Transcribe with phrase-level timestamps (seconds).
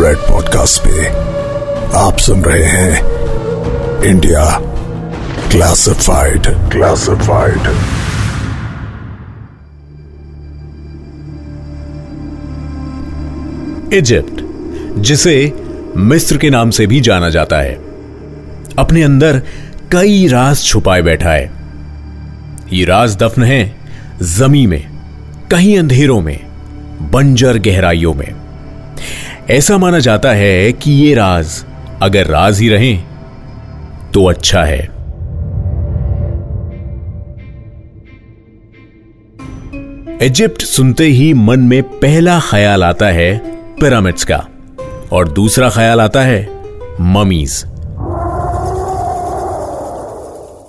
[0.00, 1.06] Red podcast पे
[1.98, 4.44] आप सुन रहे हैं इंडिया
[5.50, 7.60] क्लासिफाइड क्लासिफाइड
[13.94, 14.42] इजिप्ट
[15.00, 15.52] जिसे
[15.96, 17.74] मिस्र के नाम से भी जाना जाता है,
[18.78, 19.42] अपने अंदर
[19.92, 21.50] कई राज छुपाए बैठा है।
[22.72, 23.76] ये राज दफन है
[24.22, 24.90] जमी में,
[25.50, 26.38] कहीं अंधेरों में,
[27.10, 28.39] बंजर गहराइयों में।
[29.48, 31.64] ऐसा माना जाता है कि ये राज
[32.02, 32.94] अगर राज ही रहे
[34.14, 34.80] तो अच्छा है।
[40.22, 43.36] इजिप्ट सुनते ही मन में पहला ख्याल आता है
[43.76, 44.44] पिरामिड्स का,
[45.12, 46.42] और दूसरा ख्याल आता है
[47.00, 47.62] ममीज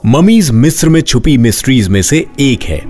[0.06, 2.82] ममीज मिस्र में छुपी मिस्ट्रीज में से एक है।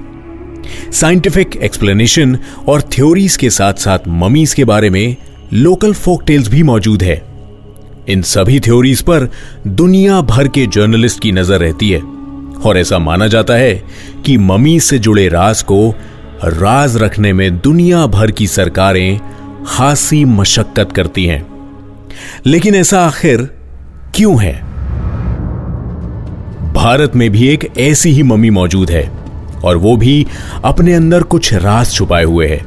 [0.92, 5.16] साइंटिफिक एक्सप्लेनेशन और थ्योरीज के साथ साथ ममीज के बारे में
[5.54, 7.16] लोकल फोक टेल्स भी मौजूद है।
[8.10, 9.28] इन सभी थ्योरीज पर
[9.68, 12.00] दुनिया भर के जर्नलिस्ट की नज़र रहती है।
[12.66, 13.74] और ऐसा माना जाता है
[14.26, 15.90] कि ममीज से जुड़े राज को
[16.44, 19.20] राज रखने में दुनिया भर की सरकारें
[19.68, 21.46] खासी मशक्कत करती हैं।
[22.46, 23.42] लेकिन ऐसा आखिर
[24.16, 24.54] क्यों है?
[26.74, 29.08] भारत में भी एक ऐसी ही मम्मी मौजूद है,
[29.64, 30.26] और वो भी
[30.64, 32.66] अपने अंदर कुछ राज छुपाए हुए है।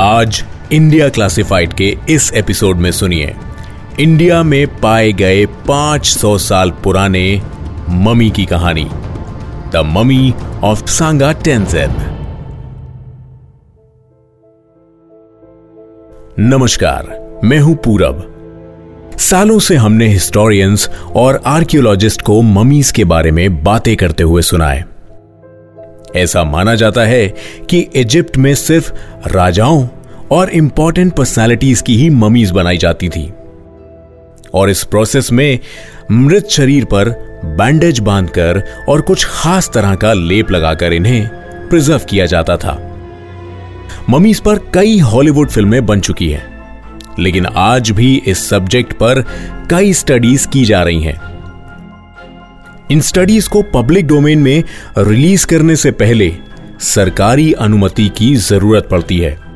[0.00, 3.34] आज इंडिया क्लासिफाइड के इस एपिसोड में सुनिए।
[4.00, 7.42] इंडिया में पाए गए 500 साल पुराने
[7.90, 8.84] ममी की कहानी।
[9.72, 11.90] The mummy of Sangha Tenzin
[16.38, 18.26] नमस्कार, मैं हूँ पूरब।
[19.18, 24.68] सालों से हमने हिस्टोरियंस और आर्कियोलॉजिस्ट को ममीज के बारे में बातें करते हुए सुना
[24.68, 24.86] है
[26.16, 27.34] ऐसा माना जाता है
[27.70, 28.92] कि इजिप्ट में सिर्फ़
[29.26, 29.88] राजाओं
[30.32, 33.30] और इंपॉर्टेंट पर्सनालिटीज की ही ममीज बनाई जाती थी।
[34.54, 35.58] और इस प्रोसेस में
[36.10, 37.08] मृत शरीर पर
[37.58, 41.28] बैंडेज बांधकर और कुछ खास तरह का लेप लगाकर इन्हें
[41.68, 42.78] प्रिजर्व किया जाता था।
[44.10, 46.44] ममीज पर कई हॉलीवुड फ़िल्में बन चुकी हैं,
[47.18, 49.24] लेकिन आज भी इस सब्जेक्ट पर
[49.70, 51.20] कई स्टडीज़ की जा रही हैं।
[52.90, 54.62] इन स्टडीज़ को पब्लिक डोमेन में
[54.98, 56.32] रिलीज़ करने से पहले
[56.80, 59.49] सरकारी अनुमति की ज़रूरत पड़ती है।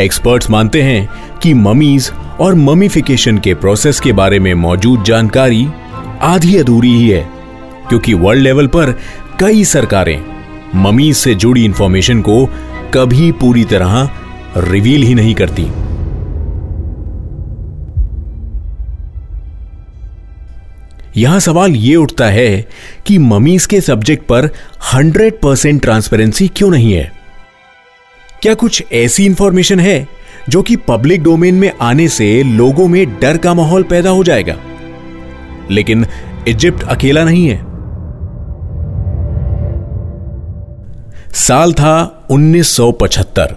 [0.00, 1.08] एक्सपर्ट्स मानते हैं
[1.42, 2.10] कि ममीज
[2.40, 5.66] और ममीफिकेशन के प्रोसेस के बारे में मौजूद जानकारी
[6.22, 7.22] आधी अधूरी ही है,
[7.88, 8.92] क्योंकि वर्ल्ड लेवल पर
[9.40, 10.20] कई सरकारें
[10.74, 12.44] ममीज से जुड़ी इंफॉर्मेशन को
[12.94, 14.10] कभी पूरी तरह
[14.56, 15.70] रिवील ही नहीं करती।
[21.16, 22.68] यहाँ सवाल यह उठता है
[23.06, 24.50] कि ममीज के सब्जेक्ट पर
[24.94, 27.12] 100 परसेंट ट्रांसपेरेंसी क्यों नहीं है?
[28.44, 30.08] क्या कुछ ऐसी इंफॉर्मेशन है
[30.48, 34.56] जो कि पब्लिक डोमेन में आने से लोगों में डर का माहौल पैदा हो जाएगा?
[35.70, 36.06] लेकिन
[36.48, 37.56] इजिप्ट अकेला नहीं है।
[41.32, 43.54] साल था 1975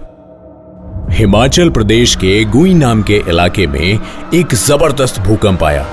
[1.11, 3.99] हिमाचल प्रदेश के गुई नाम के इलाके में
[4.33, 5.85] एक ज़बरदस्त भूकंप आया।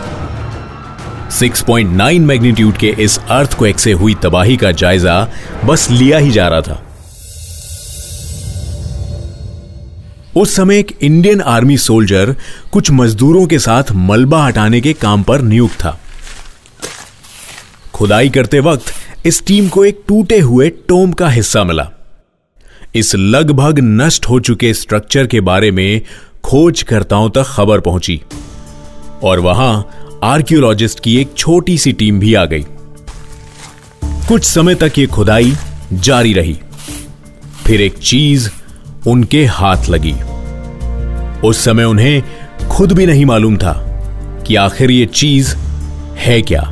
[1.30, 5.28] 6.9 मैग्नीट्यूड के इस अर्थक्वेक से हुई तबाही का जायजा
[5.64, 6.82] बस लिया ही जा रहा था।
[10.36, 12.34] उस समय एक इंडियन आर्मी सोल्जर
[12.72, 15.98] कुछ मजदूरों के साथ मलबा हटाने के काम पर नियुक्त था।
[17.94, 18.92] खुदाई करते वक्त
[19.26, 21.90] इस टीम को एक टूटे हुए टोम का हिस्सा मिला।
[22.94, 26.02] इस लगभग नष्ट हो चुके स्ट्रक्चर के बारे में
[26.44, 28.20] खोजकर्ताओं तक खबर पहुँची
[29.22, 29.88] और वहाँ
[30.24, 32.64] आर्कियोलॉजिस्ट की एक छोटी सी टीम भी आ गई।
[34.28, 35.56] कुछ समय तक यह खुदाई
[35.92, 36.58] जारी रही।
[37.64, 38.48] फिर एक चीज़
[39.06, 40.14] उनके हाथ लगी।
[41.48, 42.22] उस समय उन्हें
[42.70, 43.72] खुद भी नहीं मालूम था
[44.46, 45.56] कि आखिर ये चीज़
[46.16, 46.62] है क्या।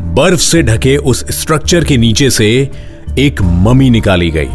[0.00, 2.70] बर्फ़ से ढके उस स्ट्रक्चर के नीचे से
[3.18, 4.50] एक ममी निकाली गई।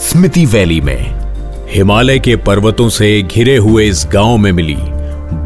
[0.00, 1.14] स्मिति वैली में
[1.70, 4.76] हिमालय के पर्वतों से घिरे हुए इस गाँव में मिली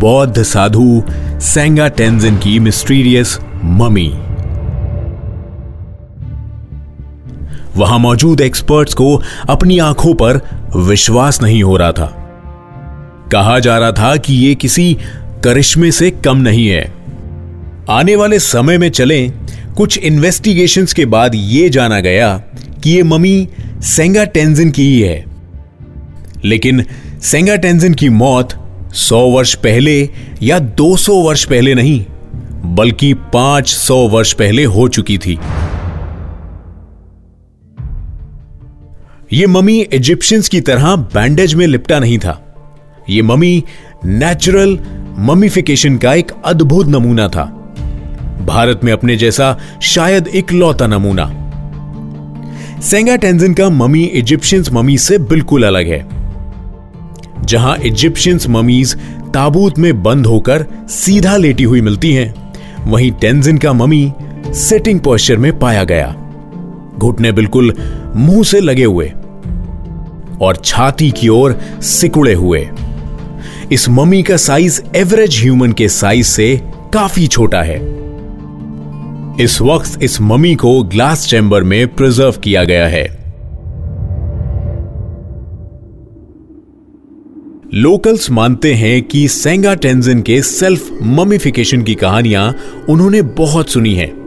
[0.00, 1.02] बौद्ध साधु
[1.40, 4.12] सेंगा टेंजिन की मिस्टीरियस ममी
[7.78, 10.40] वहाँ मौजूद एक्सपर्ट्स को अपनी आँखों पर
[10.76, 12.24] विश्वास नहीं हो रहा था।
[13.32, 14.96] कहा जा रहा था कि यह किसी
[15.44, 16.92] करिश्मे से कम नहीं है।
[17.90, 19.32] आने वाले समय में चलें,
[19.76, 22.42] कुछ इन्वेस्टिगेशंस के बाद यह जाना गया
[22.82, 23.48] कि यह ममी
[23.82, 25.24] सेंगा टेंजिन की ही है।
[26.44, 26.84] लेकिन
[27.22, 28.54] सेंगा टेंजिन की मौत
[28.94, 30.08] 100 वर्ष पहले
[30.42, 32.04] या 200 वर्ष पहले नहीं,
[32.74, 35.38] बल्कि 500 वर्ष पहले हो चुकी थी।
[39.32, 42.56] यह ममी इजिप्शियंस की तरह बैंडेज में लिपटा नहीं था।
[43.10, 43.64] ये ममी
[44.04, 44.78] नेचुरल
[45.18, 47.44] ममीफिकेशन का एक अद्भुत नमूना था।
[48.46, 51.26] भारत में अपने जैसा शायद इकलौता नमूना।
[52.80, 56.06] सेंगा टेंजिन का ममी इजिप्शियंस ममी से बिल्कुल अलग है।
[57.44, 58.96] जहाँ इजिप्शियंस ममीज
[59.34, 62.52] ताबूत में बंद होकर सीधा लेटी हुई मिलती हैं,
[62.86, 64.12] वहीं टेंजिन का ममी
[64.54, 66.27] सेटिंग पोस्चर में पाया गया।
[66.98, 67.72] घुटने बिल्कुल
[68.16, 69.12] मुँह से लगे हुए
[70.40, 72.68] और छाती की ओर सिकुड़े हुए।
[73.72, 76.60] इस मम्मी का साइज़ एवरेज ह्यूमन के साइज़ से
[76.92, 77.78] काफ़ी छोटा है।
[79.40, 83.18] इस वक्त इस मम्मी को ग्लास चैम्बर में प्रिजर्व किया गया है।
[87.74, 92.54] लोकल्स मानते हैं कि सेंगा टेंजिन के सेल्फ ममीफिकेशन की कहानियाँ
[92.88, 94.17] उन्होंने बहुत सुनी है।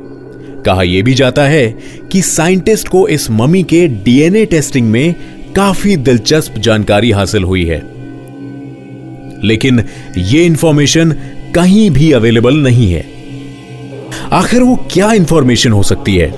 [0.66, 1.78] कहा यह भी जाता है
[2.12, 5.16] कि साइंटिस्ट को इस ममी के डीएनए टेस्टिंग में
[5.56, 7.84] काफ़ी दिलचस्प जानकारी हासिल हुई है।
[9.44, 9.84] लेकिन
[10.18, 11.12] यह इंफॉर्मेशन
[11.56, 13.06] कहीं भी अवेलेबल नहीं है।
[14.32, 16.32] आखिर वो क्या इंफॉर्मेशन हो सकती है?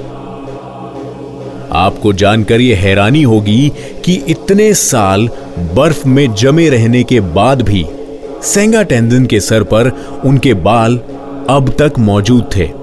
[1.71, 3.71] आपको जानकर यह हैरानी होगी
[4.05, 5.29] कि इतने साल
[5.75, 7.85] बर्फ़ में जमे रहने के बाद भी
[8.43, 9.89] सेंगा टेंडन के सर पर
[10.25, 10.99] उनके बाल
[11.49, 12.82] अब तक मौजूद थे।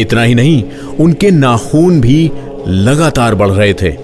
[0.00, 0.62] इतना ही नहीं,
[1.00, 2.30] उनके नाखून भी
[2.68, 3.96] लगातार बढ़ रहे थे।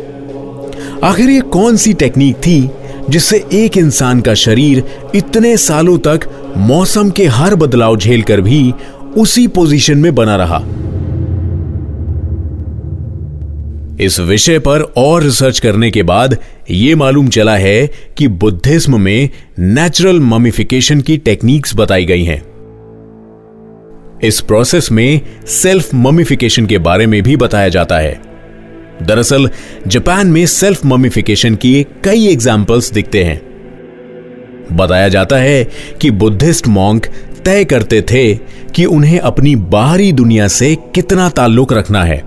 [1.05, 2.71] आखिर ये कौन सी टेक्निक थी
[3.11, 6.21] जिससे एक इंसान का शरीर इतने सालों तक
[6.57, 8.75] मौसम के हर बदलाव झेलकर भी
[9.17, 10.65] उसी पोजीशन में बना रहा?
[14.01, 16.37] इस विषय पर और रिसर्च करने के बाद
[16.71, 22.54] यह मालूम चला है कि बुद्धिज्म में नेचुरल ममिफिकेशन की टेक्निक्स बताई गई हैं।
[24.23, 28.21] इस प्रोसेस में सेल्फ ममिफिकेशन के बारे में भी बताया जाता है।
[29.03, 29.51] दरअसल,
[29.87, 33.55] जापान में सेल्फ ममिफिकेशन की कई एग्जाम्पल्स दिखते हैं।
[34.73, 35.65] बताया जाता है
[36.01, 37.07] कि बुद्धिस्ट मॉन्क
[37.45, 38.35] तय करते थे
[38.75, 42.25] कि उन्हें अपनी बाहरी दुनिया से कितना ताल्लुक रखना है।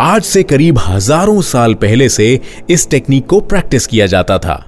[0.00, 2.40] आज से करीब हज़ारों साल पहले से
[2.70, 4.67] इस टेक्निक को प्रैक्टिस किया जाता था।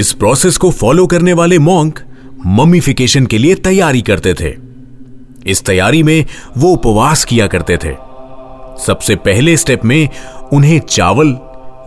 [0.00, 2.00] इस प्रोसेस को फॉलो करने वाले मॉन्क
[2.46, 4.54] ममीफिकेशन के लिए तैयारी करते थे।
[5.46, 6.26] इस तैयारी में
[6.58, 7.92] वो उपवास किया करते थे।
[8.86, 10.08] सबसे पहले स्टेप में
[10.52, 11.36] उन्हें चावल,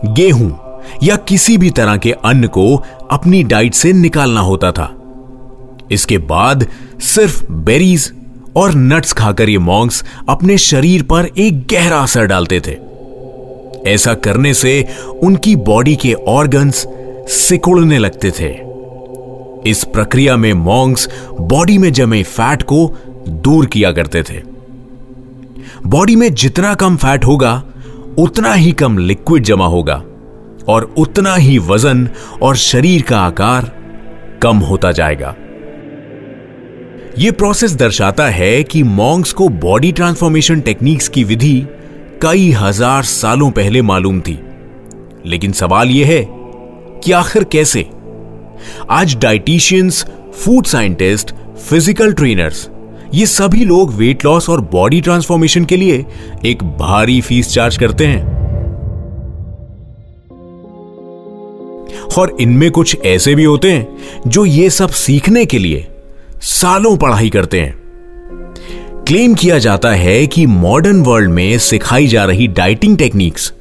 [0.06, 0.58] गेहूँ
[1.02, 4.94] या किसी भी तरह के अन्न को अपनी डाइट से निकालना होता था।
[5.90, 6.66] इसके बाद
[7.00, 8.12] सिर्फ़ बेरीज
[8.56, 12.76] और नट्स खाकर ये मॉन्क्स अपने शरीर पर एक गहरा असर डालते थे।
[13.90, 14.88] ऐसा करने से
[15.22, 16.86] उनकी बॉडी के ऑर्गन्स
[17.28, 18.48] सिकुड़ने लगते थे।
[19.70, 21.08] इस प्रक्रिया में मॉन्ग्स
[21.40, 22.86] बॉडी में जमे फैट को
[23.28, 24.40] दूर किया करते थे।
[25.86, 27.62] बॉडी में जितना कम फैट होगा,
[28.18, 30.02] उतना ही कम लिक्विड जमा होगा
[30.68, 32.08] और उतना ही वज़न
[32.42, 33.70] और शरीर का आकार
[34.42, 35.34] कम होता जाएगा।
[37.18, 41.66] यह प्रोसेस दर्शाता है कि मॉन्ग्स को बॉडी ट्रांसफॉर्मेशन टेक्निक्स की विधि
[42.22, 44.38] कई हज़ार सालों पहले मालूम थी।
[45.26, 46.22] लेकिन सवाल यह है
[47.04, 47.90] कि आखिर कैसे?
[48.90, 50.04] आज dietitians
[50.44, 51.34] food scientist
[51.68, 52.68] physical trainers
[53.14, 56.06] ये सभी लोग वेट लॉस और बॉडी ट्रांसफॉर्मेशन के लिए
[56.44, 58.22] एक भारी फ़ीस चार्ज करते हैं।
[62.18, 63.96] और इनमें कुछ ऐसे भी होते हैं
[64.26, 65.86] जो ये सब सीखने के लिए
[66.42, 67.74] सालों पढ़ाई करते हैं।
[69.08, 73.52] क्लेम किया जाता है कि मॉडर्न वर्ल्ड में सिखाई जा रही डाइटिंग टेक्निक्स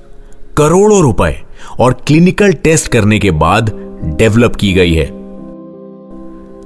[0.57, 1.42] करोड़ों रुपए
[1.79, 3.71] और क्लिनिकल टेस्ट करने के बाद
[4.19, 5.05] डेवलप की गई है।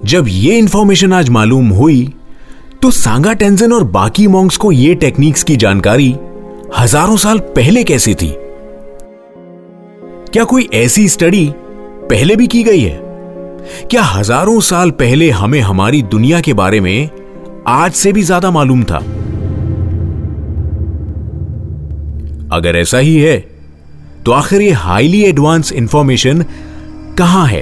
[0.05, 2.13] जब यह इंफॉर्मेशन आज मालूम हुई
[2.81, 6.15] तो सांगा, टेंजन और बाकी मॉन्क्स को ये टेक्निक्स की जानकारी
[6.77, 8.33] हज़ारों साल पहले कैसी थी?
[10.33, 11.49] क्या कोई ऐसी स्टडी
[12.09, 12.99] पहले भी की गई है?
[13.89, 17.09] क्या हज़ारों साल पहले हमें हमारी दुनिया के बारे में
[17.67, 18.97] आज से भी ज़्यादा मालूम था?
[22.51, 23.37] अगर ऐसा ही है
[24.27, 26.45] तो आखिर ये हाईली एडवांस इंफॉर्मेशन
[27.17, 27.61] कहाँ है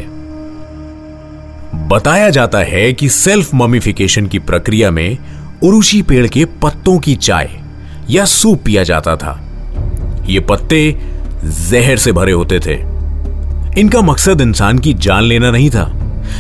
[1.88, 5.18] बताया जाता है कि सेल्फ ममिफिकेशन की प्रक्रिया में
[5.64, 7.50] उरुशी पेड़ के पत्तों की चाय
[8.10, 9.42] या सूप पिया जाता था।
[10.28, 11.02] ये पत्ते
[11.46, 12.76] जहर से भरे होते थे।
[13.80, 15.86] इनका मकसद इंसान की जान लेना नहीं था,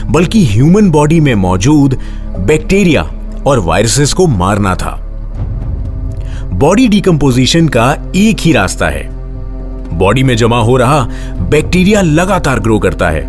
[0.05, 1.99] बल्कि ह्यूमन बॉडी में मौजूद
[2.39, 3.03] बैक्टीरिया
[3.47, 5.01] और वायरसेस को मारना था।
[6.53, 9.14] बॉडी डिकम्पोजिशन का एक ही रास्ता है।
[9.97, 11.01] बॉडी में जमा हो रहा
[11.49, 13.23] बैक्टीरिया लगातार ग्रो करता है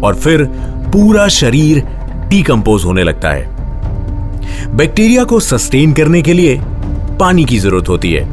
[0.00, 0.44] और फिर
[0.92, 1.80] पूरा शरीर
[2.28, 3.56] डिकम्पोज होने लगता है।
[4.76, 6.58] बैक्टीरिया को सस्टेन करने के लिए
[7.20, 8.24] पानी की ज़रूरत होती है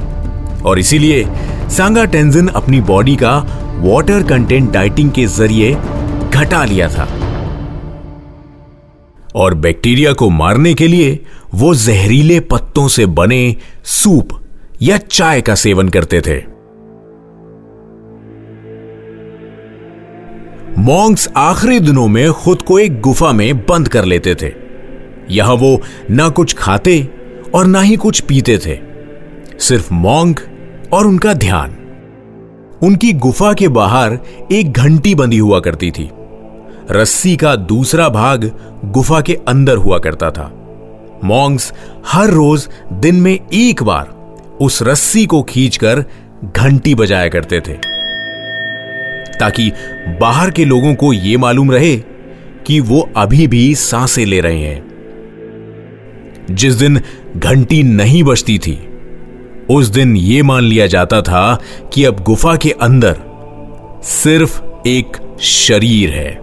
[0.62, 1.26] और इसीलिए
[1.70, 3.38] सांगा टेंजन अपनी बॉडी का
[3.78, 5.74] वाटर कंटेंट डाइटिंग के ज़रिए
[6.30, 7.08] घटा लिया था।
[9.36, 11.20] और बैक्टीरिया को मारने के लिए
[11.54, 14.40] वो जहरीले पत्तों से बने सूप
[14.82, 16.38] या चाय का सेवन करते थे।
[20.86, 24.52] मॉन्क्स आखिरी दिनों में खुद को एक गुफा में बंद कर लेते थे।
[25.32, 26.98] यहाँ वो ना कुछ खाते
[27.56, 28.78] और ना ही कुछ पीते थे,
[29.60, 30.40] सिर्फ़ मॉन्ग
[30.94, 31.72] और उनका ध्यान।
[32.84, 34.18] उनकी गुफा के बाहर
[34.52, 36.10] एक घंटी बंधी हुआ करती थी।
[36.92, 38.52] रस्सी का दूसरा भाग
[38.86, 40.52] गुफा के अंदर हुआ करता था।
[41.24, 41.74] मॉन्ग्स
[42.08, 44.14] हर रोज दिन में एक बार
[44.62, 46.06] उस रस्सी को खींचकर
[46.56, 47.95] घंटी बजाया करते थे।
[49.40, 49.72] ताकि
[50.22, 51.98] बाहर के लोगों को यह मालूम रहे
[52.66, 54.86] कि वो अभी भी साँसें ले रहे हैं।
[56.52, 57.02] जिस दिन
[57.38, 58.90] घंटी नहीं बजती थी,
[59.70, 61.60] उस दिन यह मान लिया जाता था
[61.94, 63.20] कि अब गुफा के अंदर
[64.04, 66.36] सिर्फ़ एक शरीर है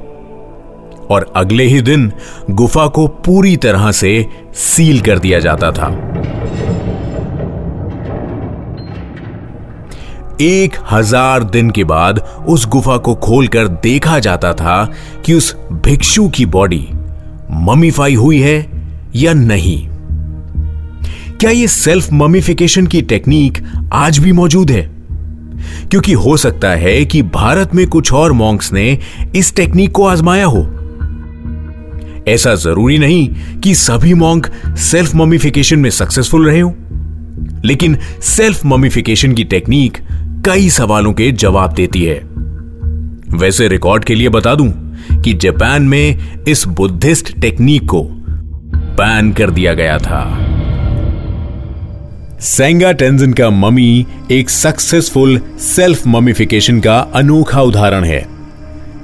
[1.10, 2.12] और अगले ही दिन
[2.50, 6.11] गुफा को पूरी तरह से सील कर दिया जाता था।
[10.40, 14.92] एक हज़ार दिन के बाद उस गुफा को खोलकर देखा जाता था
[15.26, 16.88] कि उस भिक्षु की बॉडी
[17.50, 18.66] ममीफाई हुई है
[19.16, 19.88] या नहीं।
[21.36, 23.58] क्या यह सेल्फ ममीफिकेशन की टेक्निक
[23.92, 24.90] आज भी मौजूद है?
[25.90, 28.98] क्योंकि हो सकता है कि भारत में कुछ और मॉन्क्स ने
[29.36, 30.62] इस टेक्निक को आजमाया हो।
[32.28, 33.28] ऐसा ज़रूरी नहीं
[33.60, 36.74] कि सभी मॉन्क सेल्फ ममीफिकेशन में सक्सेसफुल रहे हो।
[37.64, 39.98] लेकिन सेल्फ ममीफिकेशन की टेक्निक
[40.44, 42.18] कई सवालों के जवाब देती है।
[43.38, 46.18] वैसे रिकॉर्ड के लिए बता दूँ कि जापान में
[46.48, 48.02] इस बुद्धिस्ट टेक्निक को
[48.74, 50.38] बैन कर दिया गया था।
[52.40, 58.26] सेंगा टेंजन का ममी एक सक्सेसफुल सेल्फ ममीफिकेशन का अनोखा उदाहरण है।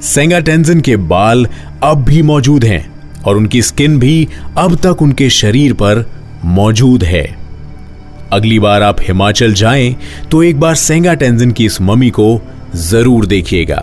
[0.02, 1.46] सेंगा टेंजन के बाल
[1.82, 4.28] अब भी मौजूद हैं और उनकी स्किन भी
[4.58, 6.10] अब तक उनके शरीर पर
[6.44, 7.37] मौजूद है।
[8.32, 9.96] अगली बार आप हिमाचल जाएँ
[10.30, 12.40] तो एक बार सेंगा टेंजन की इस ममी को
[12.76, 13.80] ज़रूर देखिएगा।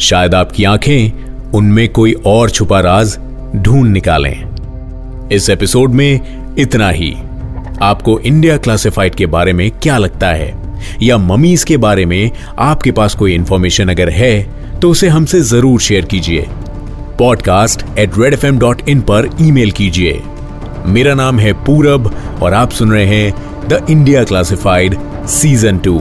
[0.00, 3.18] शायद आपकी आँखें उनमें कोई और छुपा राज
[3.56, 6.20] ढूंढ निकालें। इस एपिसोड में
[6.58, 7.14] इतना ही।
[7.82, 10.54] आपको इंडिया क्लासिफाइड के बारे में क्या लगता है?
[11.02, 14.42] या ममीज के बारे में आपके पास कोई इंफॉर्मेशन अगर है
[14.80, 16.46] तो उसे हमसे ज़रूर शेयर कीजिए।
[17.18, 18.36] पॉडकास्ट एट रेड
[19.02, 20.22] पर ईमेल कीजिए।
[20.86, 22.10] मेरा नाम है पूरब
[22.42, 24.96] और आप सुन रहे हैं the India classified
[25.30, 25.98] season two.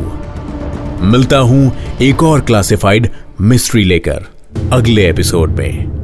[1.03, 1.71] मिलता हूँ
[2.01, 3.09] एक और क्लासिफाइड
[3.41, 4.25] मिस्ट्री लेकर
[4.73, 6.01] अगले एपिसोड में।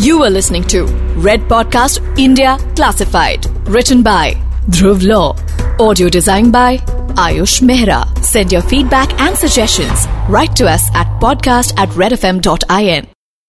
[0.00, 0.84] You are listening to
[1.24, 4.34] red podcast India classified return by
[4.70, 5.22] Dhruv law
[5.80, 6.78] audio design by
[7.18, 12.26] Ayush Mehra send your feedback and suggestion write to us at podcast at red F
[12.26, 13.06] M dot I N